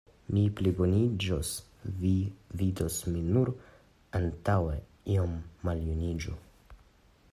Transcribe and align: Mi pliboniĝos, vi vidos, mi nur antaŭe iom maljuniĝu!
Mi 0.35 0.43
pliboniĝos, 0.59 1.51
vi 1.99 2.13
vidos, 2.63 2.97
mi 3.13 3.23
nur 3.37 3.53
antaŭe 4.23 4.75
iom 5.19 5.41
maljuniĝu! 5.69 6.39